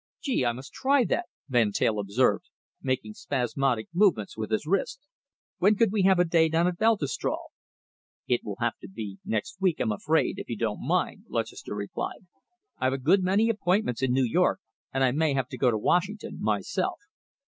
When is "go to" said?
15.59-15.77